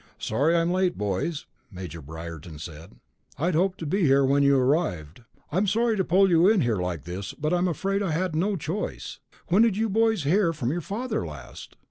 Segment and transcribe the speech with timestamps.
[0.17, 2.95] "Sorry I'm late, boys," Major Briarton said.
[3.37, 5.21] "I'd hoped to be here when you arrived.
[5.51, 8.55] I'm sorry to pull you in here like this, but I'm afraid I had no
[8.55, 9.19] choice.
[9.49, 11.77] When did you boys hear from your father last?"